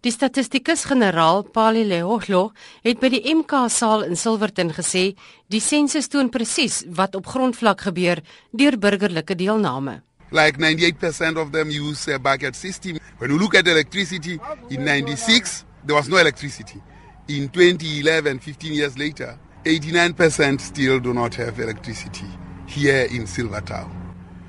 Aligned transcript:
Die 0.00 0.12
statistikus-generaal 0.14 1.42
Pali 1.50 1.82
Lehohlo 1.82 2.52
het 2.84 3.00
by 3.02 3.08
die 3.10 3.22
MK 3.34 3.64
saal 3.66 4.04
in 4.06 4.14
Silverton 4.16 4.70
gesê 4.76 5.08
die 5.50 5.60
sensus 5.60 6.06
toon 6.06 6.28
presies 6.30 6.84
wat 6.94 7.16
op 7.18 7.26
grondvlak 7.26 7.82
gebeur 7.88 8.22
deur 8.54 8.78
burgerlike 8.78 9.34
deelname. 9.34 9.96
Like 10.30 10.60
98% 10.60 11.40
of 11.42 11.50
them 11.50 11.72
use 11.74 12.14
a 12.14 12.18
bucket 12.18 12.54
system. 12.54 12.98
When 13.18 13.30
you 13.30 13.38
look 13.38 13.56
at 13.56 13.66
electricity 13.66 14.38
in 14.70 14.86
96 14.86 15.64
there 15.84 15.96
was 15.96 16.06
no 16.06 16.18
electricity. 16.18 16.78
In 17.26 17.50
2011 17.50 18.38
15 18.38 18.72
years 18.74 18.96
later 18.96 19.34
89% 19.64 20.60
still 20.60 21.00
do 21.00 21.12
not 21.12 21.34
have 21.34 21.58
electricity 21.58 22.30
here 22.66 23.08
in 23.10 23.26
Silvertown. 23.26 23.90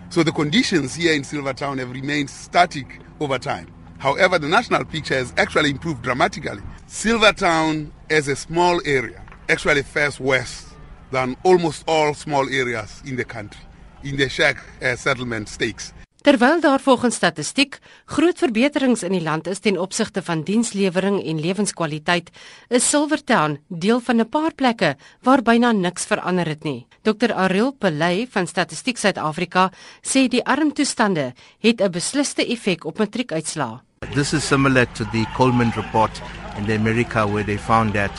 So 0.10 0.22
the 0.22 0.32
conditions 0.32 0.94
here 0.94 1.14
in 1.14 1.24
Silvertown 1.24 1.80
have 1.80 1.92
remained 1.92 2.30
static 2.30 3.02
over 3.20 3.40
time. 3.40 3.79
However, 4.00 4.40
the 4.40 4.48
national 4.48 4.86
picture 4.86 5.18
has 5.18 5.34
actually 5.38 5.70
improved 5.70 6.02
dramatically. 6.02 6.62
Silvertown, 6.88 7.92
as 8.10 8.28
a 8.28 8.36
small 8.36 8.82
area, 8.86 9.22
actually 9.48 9.84
fares 9.84 10.20
worse 10.20 10.66
than 11.12 11.36
almost 11.44 11.84
all 11.88 12.14
small 12.14 12.48
areas 12.50 13.02
in 13.06 13.16
the 13.16 13.26
country 13.26 13.62
in 14.04 14.18
the 14.18 14.30
shack 14.30 14.58
uh, 14.82 14.96
settlement 14.96 15.50
stakes. 15.50 15.94
Terwyl 16.20 16.60
daar 16.60 16.82
volgens 16.84 17.16
statistiek 17.16 17.78
groot 18.06 18.38
verbeterings 18.38 19.06
in 19.08 19.14
die 19.16 19.24
land 19.24 19.48
is 19.48 19.62
ten 19.64 19.80
opsigte 19.80 20.22
van 20.22 20.44
dienslewering 20.44 21.22
en 21.24 21.40
lewenskwaliteit, 21.40 22.30
is 22.68 22.90
Silvertown 22.90 23.60
deel 23.68 24.00
van 24.00 24.20
'n 24.20 24.30
paar 24.30 24.54
plekke 24.54 24.98
waar 25.24 25.42
byna 25.42 25.72
niks 25.72 26.06
verander 26.06 26.48
het 26.48 26.64
nie. 26.64 26.88
Dr 27.02 27.34
Ariel 27.34 27.72
Pelay 27.72 28.28
van 28.30 28.48
Statistiek 28.48 28.98
Suid-Afrika 28.98 29.72
sê 30.02 30.28
die 30.28 30.46
armtoestande 30.46 31.34
het 31.60 31.82
'n 31.82 31.92
besliste 31.92 32.46
effek 32.46 32.86
op 32.86 32.98
matriekuitslae. 32.98 33.89
This 34.16 34.34
is 34.34 34.44
similar 34.44 34.86
to 34.86 35.04
the 35.06 35.26
Coleman 35.36 35.72
report 35.78 36.10
in 36.58 36.70
America 36.72 37.28
where 37.28 37.44
they 37.44 37.58
found 37.58 37.94
that 37.94 38.12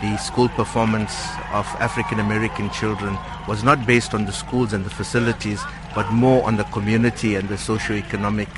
the 0.00 0.16
school 0.16 0.48
performance 0.48 1.12
of 1.52 1.66
African 1.80 2.18
American 2.18 2.70
children 2.70 3.18
was 3.46 3.62
not 3.62 3.86
based 3.86 4.14
on 4.14 4.24
the 4.24 4.32
schools 4.32 4.72
and 4.72 4.86
the 4.86 4.90
facilities, 4.90 5.62
but 5.94 6.10
more 6.10 6.42
on 6.44 6.56
the 6.56 6.64
community 6.64 7.34
and 7.34 7.48
the 7.48 7.58
socio-economic 7.58 8.48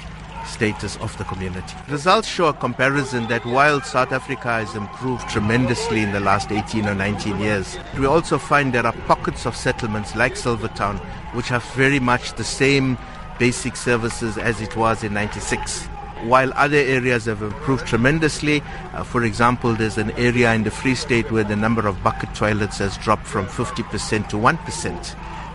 status 0.46 0.96
of 0.98 1.16
the 1.18 1.24
community. 1.24 1.74
Results 1.88 2.28
show 2.28 2.46
a 2.46 2.54
comparison 2.54 3.26
that 3.26 3.44
while 3.44 3.80
South 3.80 4.12
Africa 4.12 4.48
has 4.48 4.76
improved 4.76 5.28
tremendously 5.28 6.02
in 6.02 6.12
the 6.12 6.20
last 6.20 6.52
18 6.52 6.86
or 6.86 6.94
19 6.94 7.40
years, 7.40 7.76
we 7.98 8.06
also 8.06 8.38
find 8.38 8.72
there 8.72 8.86
are 8.86 8.92
pockets 9.08 9.44
of 9.44 9.56
settlements 9.56 10.14
like 10.14 10.36
Silvertown 10.36 10.98
which 11.34 11.48
have 11.48 11.64
very 11.72 11.98
much 11.98 12.34
the 12.34 12.44
same 12.44 12.96
basic 13.40 13.74
services 13.74 14.38
as 14.38 14.60
it 14.60 14.76
was 14.76 15.02
in 15.02 15.12
96 15.12 15.88
while 16.24 16.52
other 16.54 16.76
areas 16.76 17.26
have 17.26 17.42
improved 17.42 17.86
tremendously. 17.86 18.62
Uh, 18.92 19.04
for 19.04 19.24
example, 19.24 19.74
there's 19.74 19.98
an 19.98 20.10
area 20.12 20.52
in 20.54 20.64
the 20.64 20.70
Free 20.70 20.94
State 20.94 21.30
where 21.30 21.44
the 21.44 21.56
number 21.56 21.86
of 21.86 22.02
bucket 22.02 22.34
toilets 22.34 22.78
has 22.78 22.96
dropped 22.98 23.26
from 23.26 23.46
50% 23.46 24.28
to 24.28 24.36
1%, 24.36 25.06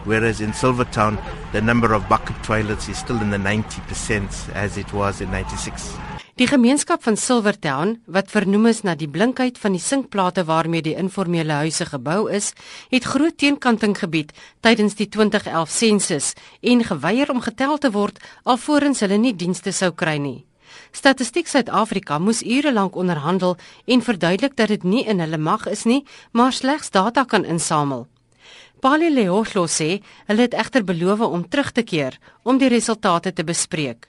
whereas 0.06 0.42
in 0.42 0.54
Silvertown, 0.54 1.18
the 1.52 1.62
number 1.62 1.94
of 1.94 2.08
bucket 2.08 2.42
toilets 2.44 2.88
is 2.90 2.98
still 2.98 3.20
in 3.22 3.30
the 3.30 3.38
90% 3.38 4.54
as 4.56 4.78
it 4.78 4.94
was 4.94 5.22
in 5.22 5.30
96. 5.32 5.98
Die 6.42 6.48
gemeenskap 6.48 7.04
van 7.04 7.18
Silvertown, 7.20 7.98
wat 8.10 8.32
vernoem 8.32 8.70
is 8.72 8.80
na 8.82 8.96
die 8.98 9.10
blinkheid 9.12 9.60
van 9.62 9.76
die 9.76 9.84
sinkplate 9.84 10.46
waarmee 10.48 10.82
die 10.82 10.96
informele 10.98 11.60
huise 11.60 11.86
gebou 11.86 12.32
is, 12.34 12.54
het 12.90 13.06
groot 13.06 13.38
teenkanting 13.38 13.94
gebied 14.00 14.32
tydens 14.66 14.96
die 14.98 15.10
2011 15.12 15.70
sensus 15.70 16.34
en 16.62 16.82
geweier 16.88 17.30
om 17.30 17.44
getel 17.46 17.78
te 17.78 17.92
word 17.94 18.18
alvorens 18.42 19.04
hulle 19.06 19.20
nie 19.22 19.36
dienste 19.36 19.76
sou 19.76 19.92
kry 19.92 20.18
nie. 20.24 20.40
Statistiek 20.92 21.48
Suid-Afrika 21.48 22.20
moes 22.20 22.44
ure 22.44 22.74
lank 22.74 22.96
onderhandel 22.96 23.58
en 23.86 24.02
verduidelik 24.02 24.56
dat 24.56 24.68
dit 24.68 24.84
nie 24.84 25.06
in 25.06 25.20
hulle 25.20 25.38
mag 25.38 25.68
is 25.68 25.84
nie, 25.84 26.06
maar 26.32 26.54
slegs 26.54 26.92
data 26.92 27.24
kan 27.24 27.46
insamel. 27.46 28.08
Pali 28.82 29.10
Leohlo 29.14 29.68
sê 29.68 30.02
hulle 30.28 30.42
het 30.42 30.54
egter 30.54 30.84
beloof 30.84 31.20
om 31.20 31.50
terug 31.50 31.72
te 31.72 31.84
keer 31.84 32.18
om 32.44 32.58
die 32.58 32.70
resultate 32.70 33.34
te 33.34 33.44
bespreek. 33.44 34.08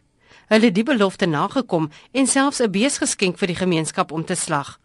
Hulle 0.48 0.70
het 0.70 0.74
die 0.74 0.84
belofte 0.84 1.26
nagekom 1.26 1.90
en 2.12 2.26
selfs 2.26 2.60
'n 2.60 2.70
bees 2.70 2.98
geskenk 2.98 3.38
vir 3.38 3.48
die 3.48 3.60
gemeenskap 3.64 4.12
om 4.12 4.24
te 4.24 4.34
slag. 4.34 4.78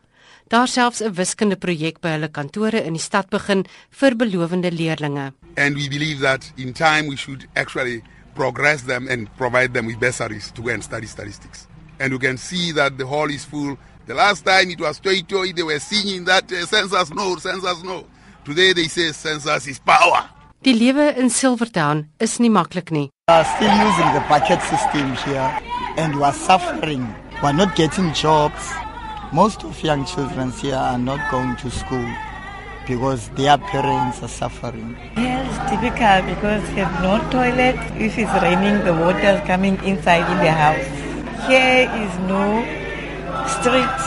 Daar 0.48 0.68
selfs 0.68 1.02
'n 1.02 1.14
wiskundeprojek 1.14 2.00
by 2.00 2.10
hulle 2.10 2.30
kantore 2.30 2.84
in 2.84 2.94
die 2.94 3.02
stad 3.02 3.30
begin 3.30 3.66
vir 3.90 4.16
belowende 4.16 4.72
leerdlinge. 4.72 5.34
And 5.56 5.76
we 5.76 5.88
believe 5.90 6.22
that 6.22 6.52
in 6.56 6.74
time 6.74 7.10
we 7.10 7.16
should 7.16 7.48
actually 7.54 8.02
progress 8.38 8.84
them 8.84 9.08
and 9.10 9.36
provide 9.36 9.74
them 9.74 9.88
with 9.88 10.00
bursaries 10.00 10.52
to 10.52 10.62
go 10.62 10.70
and 10.70 10.84
study 10.84 11.08
statistics. 11.08 11.68
And 12.00 12.14
you 12.14 12.20
can 12.20 12.38
see 12.38 12.72
that 12.74 12.98
the 12.98 13.06
hall 13.06 13.30
is 13.32 13.44
full. 13.44 13.78
The 14.06 14.14
last 14.14 14.46
time 14.46 14.70
it 14.70 14.80
was 14.80 15.00
toy 15.00 15.22
toy, 15.22 15.52
they 15.52 15.64
were 15.64 15.80
singing 15.80 16.24
that 16.26 16.46
uh, 16.52 16.66
census 16.66 17.10
no, 17.12 17.36
census 17.38 17.84
no. 17.84 18.06
Today 18.46 18.74
they 18.74 18.88
say 18.88 19.12
census 19.12 19.68
is 19.68 19.80
power. 19.80 20.30
Die 20.64 20.74
lewe 20.74 21.18
in 21.18 21.30
Silvertown 21.30 22.08
is 22.20 22.40
nie 22.40 22.50
maklik 22.50 22.92
nie. 22.92 23.10
We 23.28 23.34
are 23.34 23.46
still 23.56 23.76
using 23.90 24.10
the 24.14 24.24
bucket 24.30 24.62
system 24.62 25.16
here 25.26 25.50
and 25.98 26.16
we 26.16 26.24
are 26.24 26.34
suffering. 26.34 27.04
We 27.42 27.50
are 27.50 27.54
not 27.54 27.76
getting 27.76 28.14
jobs. 28.14 28.72
Most 29.34 29.64
of 29.64 29.84
young 29.84 30.06
children 30.06 30.52
here 30.52 30.76
are 30.76 30.98
not 30.98 31.20
going 31.32 31.56
to 31.58 31.72
school 31.72 32.08
because 32.88 33.30
their 33.36 33.58
parents 33.58 34.22
are 34.24 34.30
suffering. 34.30 34.96
Yes, 35.16 35.48
typical 35.70 36.18
because 36.34 36.64
there's 36.74 36.96
no 37.02 37.20
toilet. 37.30 37.76
If 38.00 38.18
it's 38.18 38.32
raining, 38.42 38.84
the 38.86 38.94
water 38.94 39.38
is 39.38 39.42
coming 39.48 39.78
inside 39.84 40.26
in 40.32 40.38
the 40.40 40.52
house. 40.52 40.88
Here 41.48 41.90
is 42.04 42.14
no 42.28 42.64
streets. 43.56 44.06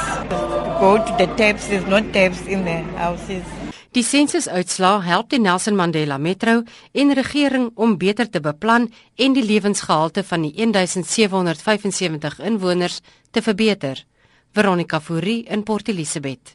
Go 0.81 0.97
to 0.97 1.13
the 1.19 1.29
taps, 1.37 1.69
there's 1.69 1.87
no 1.87 2.01
taps 2.13 2.47
in 2.47 2.65
the 2.65 2.83
houses. 2.97 3.45
Die 3.91 4.05
sensusuitslae 4.07 5.03
help 5.03 5.33
die 5.33 5.41
Nelson 5.43 5.75
Mandela 5.75 6.19
Metro 6.19 6.61
en 6.93 7.15
regering 7.15 7.73
om 7.75 7.97
beter 7.99 8.29
te 8.31 8.41
beplan 8.41 8.87
en 9.19 9.35
die 9.35 9.43
lewensgehalte 9.43 10.23
van 10.23 10.47
die 10.47 10.53
1775 10.55 12.39
inwoners 12.39 13.01
te 13.31 13.43
verbeter. 13.43 14.05
Veronica 14.55 15.01
Fourie 15.01 15.43
in 15.51 15.63
Port 15.67 15.89
Elizabeth. 15.89 16.55